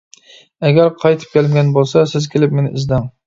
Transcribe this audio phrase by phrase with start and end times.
[0.69, 3.07] ئەگەر قايتىپ كەلمىگەن بولسا، سىز كېلىپ مېنى ئىزدەڭ.